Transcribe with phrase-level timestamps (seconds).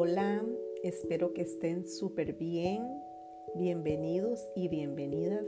[0.00, 0.44] Hola,
[0.84, 2.86] espero que estén súper bien.
[3.56, 5.44] Bienvenidos y bienvenidas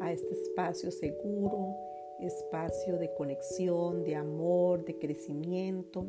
[0.00, 1.76] a este espacio seguro,
[2.18, 6.06] espacio de conexión, de amor, de crecimiento,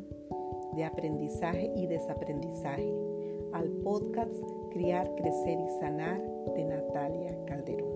[0.74, 2.90] de aprendizaje y desaprendizaje,
[3.52, 4.32] al podcast
[4.70, 6.22] Criar, Crecer y Sanar
[6.54, 7.92] de Natalia Calderón.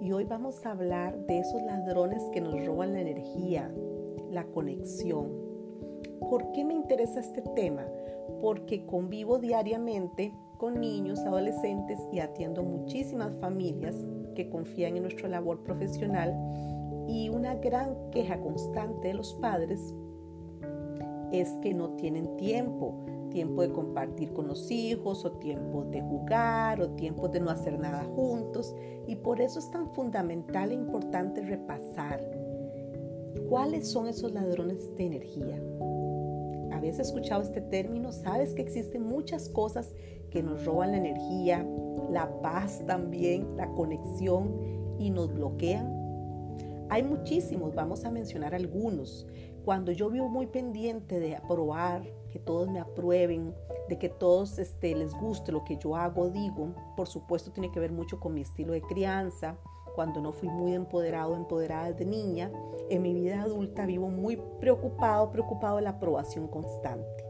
[0.00, 3.70] Y hoy vamos a hablar de esos ladrones que nos roban la energía,
[4.30, 5.30] la conexión.
[6.30, 7.86] ¿Por qué me interesa este tema?
[8.40, 13.96] Porque convivo diariamente con niños, adolescentes y atiendo muchísimas familias
[14.34, 16.34] que confían en nuestra labor profesional
[17.08, 19.94] y una gran queja constante de los padres
[21.32, 22.94] es que no tienen tiempo,
[23.30, 27.78] tiempo de compartir con los hijos o tiempo de jugar o tiempo de no hacer
[27.78, 28.74] nada juntos.
[29.06, 32.20] Y por eso es tan fundamental e importante repasar
[33.48, 35.62] cuáles son esos ladrones de energía,
[36.78, 39.94] habías escuchado este término, sabes que existen muchas cosas
[40.30, 41.66] que nos roban la energía,
[42.10, 45.98] la paz también, la conexión y nos bloquean.
[46.90, 49.26] Hay muchísimos, vamos a mencionar algunos.
[49.64, 53.54] Cuando yo vivo muy pendiente de aprobar, que todos me aprueben,
[53.88, 57.80] de que todos este, les guste lo que yo hago, digo, por supuesto tiene que
[57.80, 59.58] ver mucho con mi estilo de crianza,
[59.98, 62.52] cuando no fui muy empoderado empoderada desde niña,
[62.88, 67.24] en mi vida adulta vivo muy preocupado, preocupado de la aprobación constante.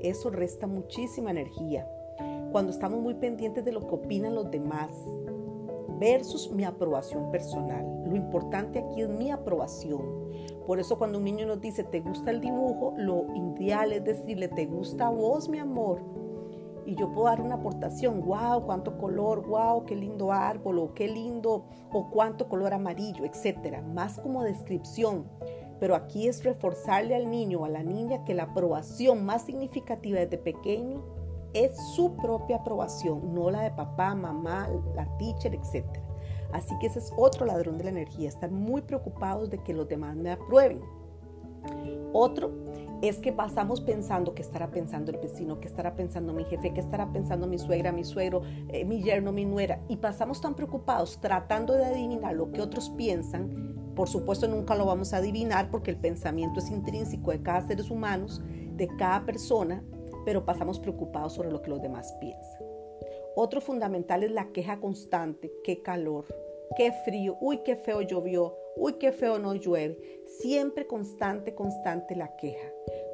[0.00, 1.86] Eso resta muchísima energía.
[2.50, 4.90] Cuando estamos muy pendientes de lo que opinan los demás
[6.00, 7.84] versus mi aprobación personal.
[8.06, 10.00] Lo importante aquí es mi aprobación.
[10.66, 12.94] Por eso cuando un niño nos dice, ¿te gusta el dibujo?
[12.96, 16.00] Lo ideal es decirle, ¿te gusta a vos, mi amor?
[16.86, 21.08] Y yo puedo dar una aportación, wow, cuánto color, wow, qué lindo árbol, o qué
[21.08, 25.26] lindo, o cuánto color amarillo, etcétera, más como descripción.
[25.80, 30.20] Pero aquí es reforzarle al niño o a la niña que la aprobación más significativa
[30.20, 31.02] desde pequeño
[31.52, 36.02] es su propia aprobación, no la de papá, mamá, la teacher, etcétera.
[36.52, 39.88] Así que ese es otro ladrón de la energía, estar muy preocupados de que los
[39.88, 40.80] demás me aprueben.
[42.12, 42.52] Otro
[43.02, 46.80] es que pasamos pensando qué estará pensando el vecino, qué estará pensando mi jefe, qué
[46.80, 49.80] estará pensando mi suegra, mi suegro, eh, mi yerno, mi nuera.
[49.88, 53.92] Y pasamos tan preocupados tratando de adivinar lo que otros piensan.
[53.94, 57.80] Por supuesto nunca lo vamos a adivinar porque el pensamiento es intrínseco de cada ser
[57.90, 58.26] humano,
[58.76, 59.84] de cada persona,
[60.24, 62.62] pero pasamos preocupados sobre lo que los demás piensan.
[63.36, 66.26] Otro fundamental es la queja constante, qué calor,
[66.76, 70.22] qué frío, uy, qué feo llovió, uy, qué feo no llueve.
[70.26, 72.72] Siempre constante, constante la queja.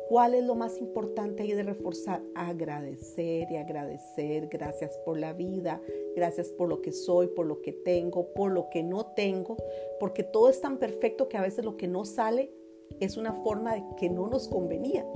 [0.09, 2.21] ¿Cuál es lo más importante ahí de reforzar?
[2.35, 4.49] Agradecer y agradecer.
[4.49, 5.81] Gracias por la vida,
[6.17, 9.57] gracias por lo que soy, por lo que tengo, por lo que no tengo,
[10.01, 12.53] porque todo es tan perfecto que a veces lo que no sale
[12.99, 15.07] es una forma de que no nos convenía.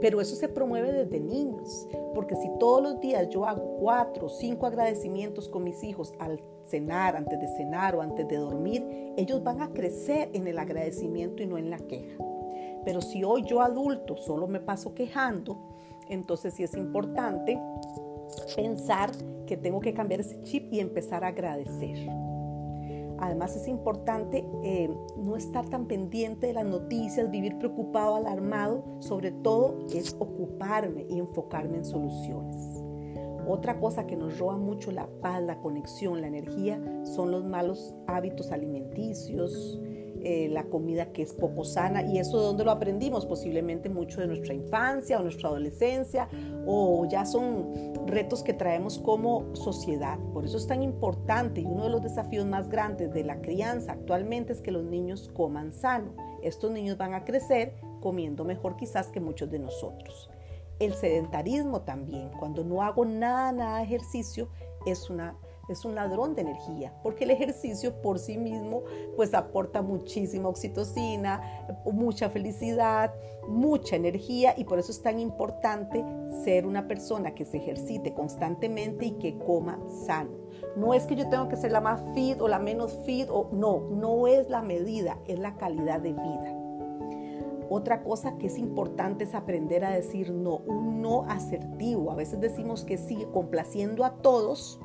[0.00, 4.28] Pero eso se promueve desde niños, porque si todos los días yo hago cuatro o
[4.28, 8.84] cinco agradecimientos con mis hijos al cenar, antes de cenar o antes de dormir,
[9.16, 12.16] ellos van a crecer en el agradecimiento y no en la queja.
[12.84, 15.58] Pero si hoy yo adulto solo me paso quejando,
[16.08, 17.58] entonces sí es importante
[18.56, 19.10] pensar
[19.46, 22.08] que tengo que cambiar ese chip y empezar a agradecer.
[23.22, 29.30] Además es importante eh, no estar tan pendiente de las noticias, vivir preocupado, alarmado, sobre
[29.30, 32.82] todo es ocuparme y enfocarme en soluciones.
[33.46, 37.94] Otra cosa que nos roba mucho la paz, la conexión, la energía son los malos
[38.08, 39.80] hábitos alimenticios,
[40.20, 44.20] eh, la comida que es poco sana y eso de dónde lo aprendimos, posiblemente mucho
[44.20, 46.28] de nuestra infancia o nuestra adolescencia
[46.66, 50.18] o ya son retos que traemos como sociedad.
[50.32, 53.92] Por eso es tan importante y uno de los desafíos más grandes de la crianza
[53.92, 56.14] actualmente es que los niños coman sano.
[56.42, 60.30] Estos niños van a crecer comiendo mejor quizás que muchos de nosotros.
[60.78, 64.48] El sedentarismo también, cuando no hago nada, nada de ejercicio,
[64.84, 65.36] es una
[65.68, 68.82] es un ladrón de energía, porque el ejercicio por sí mismo
[69.16, 73.14] pues aporta muchísima oxitocina, mucha felicidad,
[73.48, 76.04] mucha energía y por eso es tan importante
[76.44, 80.42] ser una persona que se ejercite constantemente y que coma sano.
[80.76, 83.48] No es que yo tengo que ser la más fit o la menos fit o
[83.52, 86.58] no, no es la medida, es la calidad de vida.
[87.68, 92.10] Otra cosa que es importante es aprender a decir no, un no asertivo.
[92.10, 94.78] A veces decimos que sí, complaciendo a todos,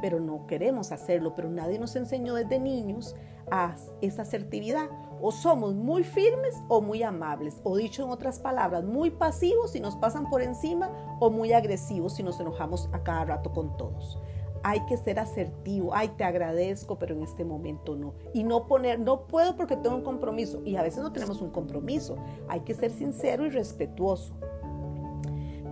[0.00, 3.14] pero no queremos hacerlo, pero nadie nos enseñó desde niños
[3.50, 4.88] a esa asertividad.
[5.20, 9.80] O somos muy firmes o muy amables, o dicho en otras palabras, muy pasivos si
[9.80, 10.90] nos pasan por encima
[11.20, 14.18] o muy agresivos si nos enojamos a cada rato con todos.
[14.62, 18.14] Hay que ser asertivo, ay, te agradezco, pero en este momento no.
[18.34, 20.60] Y no poner, no puedo porque tengo un compromiso.
[20.64, 22.16] Y a veces no tenemos un compromiso.
[22.48, 24.34] Hay que ser sincero y respetuoso.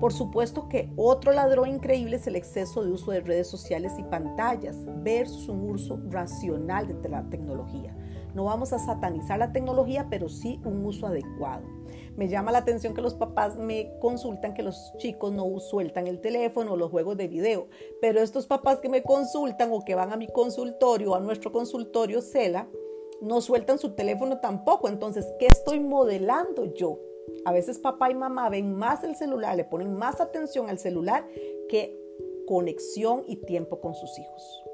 [0.01, 4.03] Por supuesto que otro ladrón increíble es el exceso de uso de redes sociales y
[4.03, 7.97] pantallas versus un uso racional de la tecnología.
[8.35, 11.65] No vamos a satanizar la tecnología, pero sí un uso adecuado.
[12.17, 16.21] Me llama la atención que los papás me consultan que los chicos no sueltan el
[16.21, 17.69] teléfono o los juegos de video,
[18.01, 22.21] pero estos papás que me consultan o que van a mi consultorio, a nuestro consultorio
[22.21, 22.69] CELA,
[23.21, 24.89] no sueltan su teléfono tampoco.
[24.89, 26.99] Entonces, ¿qué estoy modelando yo?
[27.45, 31.27] A veces papá y mamá ven más el celular, le ponen más atención al celular
[31.69, 31.99] que
[32.47, 34.65] conexión y tiempo con sus hijos.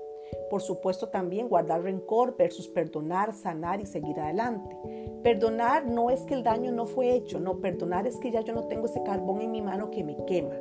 [0.48, 4.76] Por supuesto también guardar rencor versus perdonar, sanar y seguir adelante.
[5.22, 8.52] Perdonar no es que el daño no fue hecho, no, perdonar es que ya yo
[8.52, 10.56] no tengo ese carbón en mi mano que me quema.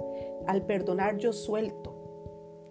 [0.48, 1.94] Al perdonar yo suelto,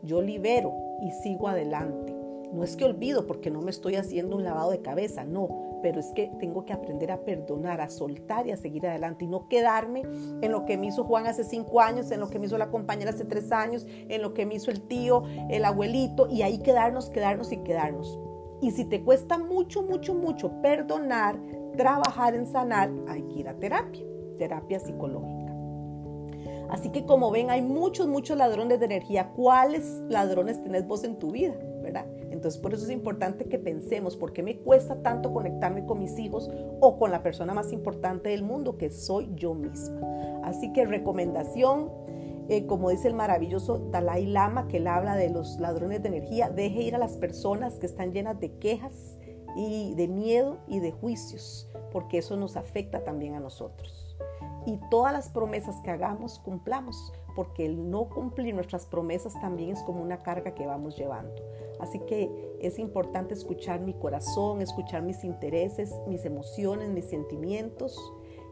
[0.03, 0.73] yo libero
[1.03, 2.18] y sigo adelante.
[2.53, 6.01] No es que olvido porque no me estoy haciendo un lavado de cabeza, no, pero
[6.01, 9.49] es que tengo que aprender a perdonar, a soltar y a seguir adelante y no
[9.49, 10.03] quedarme
[10.41, 12.71] en lo que me hizo Juan hace cinco años, en lo que me hizo la
[12.71, 16.59] compañera hace tres años, en lo que me hizo el tío, el abuelito y ahí
[16.59, 18.19] quedarnos, quedarnos y quedarnos.
[18.61, 21.39] Y si te cuesta mucho, mucho, mucho perdonar,
[21.77, 24.05] trabajar en sanar, hay que ir a terapia,
[24.39, 25.39] terapia psicológica.
[26.71, 29.31] Así que como ven, hay muchos, muchos ladrones de energía.
[29.35, 31.55] ¿Cuáles ladrones tenés vos en tu vida?
[32.39, 36.17] Entonces por eso es importante que pensemos, ¿por qué me cuesta tanto conectarme con mis
[36.21, 36.49] hijos
[36.81, 40.01] o con la persona más importante del mundo, que soy yo misma?
[40.45, 41.91] Así que recomendación,
[42.49, 46.49] eh, como dice el maravilloso Dalai Lama, que él habla de los ladrones de energía,
[46.49, 49.19] deje ir a las personas que están llenas de quejas
[49.57, 54.08] y de miedo y de juicios, porque eso nos afecta también a nosotros
[54.69, 59.83] y todas las promesas que hagamos cumplamos, porque el no cumplir nuestras promesas también es
[59.85, 61.43] como una carga que vamos llevando.
[61.81, 62.31] Así que
[62.61, 67.99] es importante escuchar mi corazón, escuchar mis intereses, mis emociones, mis sentimientos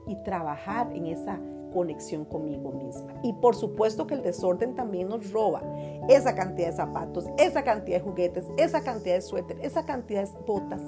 [0.06, 1.38] y trabajar en esa
[1.72, 3.14] conexión conmigo misma.
[3.22, 5.62] Y por supuesto que el desorden también nos roba
[6.08, 10.38] esa cantidad de zapatos, esa cantidad de juguetes, esa cantidad de suéter, esa cantidad de
[10.46, 10.82] botas.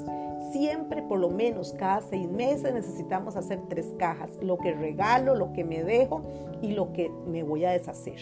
[0.53, 4.31] Siempre, por lo menos cada seis meses, necesitamos hacer tres cajas.
[4.41, 6.23] Lo que regalo, lo que me dejo
[6.63, 8.19] y lo que me voy a deshacer.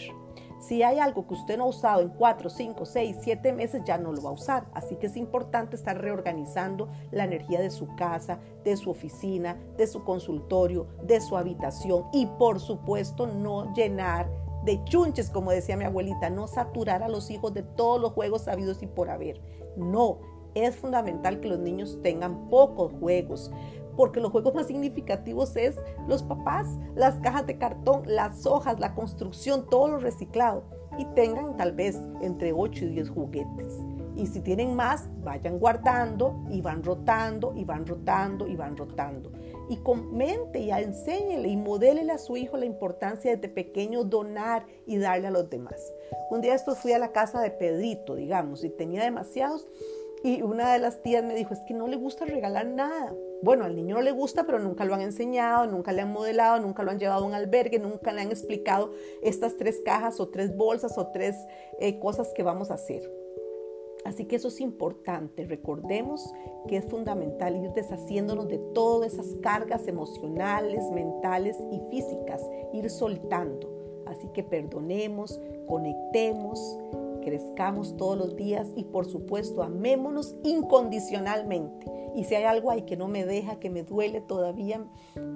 [0.59, 3.97] Si hay algo que usted no ha usado en 4, 5, 6, 7 meses, ya
[3.97, 4.67] no lo va a usar.
[4.73, 9.87] Así que es importante estar reorganizando la energía de su casa, de su oficina, de
[9.87, 14.29] su consultorio, de su habitación y por supuesto no llenar
[14.65, 18.41] de chunches, como decía mi abuelita, no saturar a los hijos de todos los juegos
[18.43, 19.39] sabidos y por haber.
[19.77, 20.19] No,
[20.55, 23.51] es fundamental que los niños tengan pocos juegos,
[23.97, 25.75] porque los juegos más significativos es
[26.07, 30.63] los papás, las cajas de cartón, las hojas, la construcción, todo lo reciclado.
[30.97, 33.77] Y tengan tal vez entre 8 y 10 juguetes.
[34.15, 39.31] Y si tienen más, vayan guardando y van rotando y van rotando y van rotando.
[39.69, 44.97] Y comente y enséñele y modélele a su hijo la importancia de pequeño donar y
[44.97, 45.93] darle a los demás.
[46.31, 49.67] Un día esto fui a la casa de Pedrito, digamos, y tenía demasiados
[50.23, 53.13] y una de las tías me dijo, es que no le gusta regalar nada.
[53.43, 56.59] Bueno, al niño no le gusta, pero nunca lo han enseñado, nunca le han modelado,
[56.59, 58.91] nunca lo han llevado a un albergue, nunca le han explicado
[59.21, 61.35] estas tres cajas o tres bolsas o tres
[61.79, 63.07] eh, cosas que vamos a hacer.
[64.05, 65.45] Así que eso es importante.
[65.45, 66.33] Recordemos
[66.67, 72.41] que es fundamental ir deshaciéndonos de todas esas cargas emocionales, mentales y físicas,
[72.73, 73.69] ir soltando.
[74.05, 76.79] Así que perdonemos, conectemos,
[77.21, 81.96] crezcamos todos los días y por supuesto amémonos incondicionalmente.
[82.17, 84.83] Y si hay algo ahí que no me deja, que me duele todavía,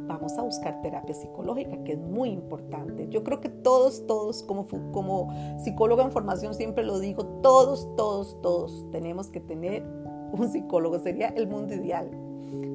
[0.07, 3.07] vamos a buscar terapia psicológica, que es muy importante.
[3.07, 5.31] Yo creo que todos, todos, como, como
[5.63, 9.83] psicóloga en formación siempre lo digo, todos, todos, todos tenemos que tener
[10.31, 10.97] un psicólogo.
[10.97, 12.09] Sería el mundo ideal,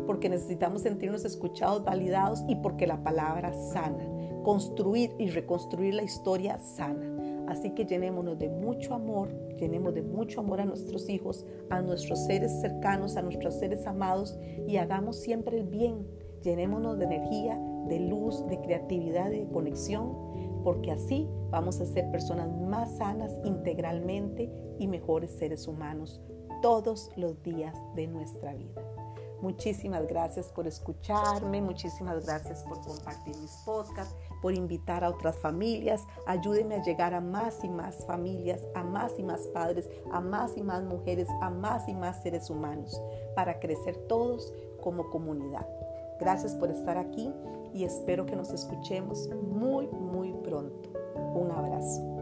[0.07, 4.09] porque necesitamos sentirnos escuchados, validados y porque la palabra sana.
[4.45, 7.36] Construir y reconstruir la historia sana.
[7.47, 12.25] Así que llenémonos de mucho amor, llenemos de mucho amor a nuestros hijos, a nuestros
[12.27, 16.07] seres cercanos, a nuestros seres amados y hagamos siempre el bien.
[16.43, 20.13] Llenémonos de energía, de luz, de creatividad de conexión,
[20.65, 26.21] porque así vamos a ser personas más sanas integralmente y mejores seres humanos
[26.63, 28.96] todos los días de nuestra vida.
[29.41, 36.07] Muchísimas gracias por escucharme, muchísimas gracias por compartir mis podcasts, por invitar a otras familias.
[36.27, 40.57] Ayúdenme a llegar a más y más familias, a más y más padres, a más
[40.57, 43.01] y más mujeres, a más y más seres humanos,
[43.35, 44.53] para crecer todos
[44.83, 45.69] como comunidad.
[46.19, 47.31] Gracias por estar aquí
[47.75, 50.91] y espero que nos escuchemos muy, muy pronto.
[51.35, 52.16] Un abrazo.